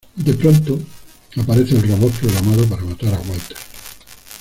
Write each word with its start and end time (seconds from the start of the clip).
De 0.15 0.33
pronto 0.33 0.79
aparece 1.37 1.75
el 1.75 1.87
robot 1.87 2.11
programado 2.13 2.65
para 2.65 2.81
matar 2.81 3.13
a 3.13 3.19
Walter. 3.19 3.57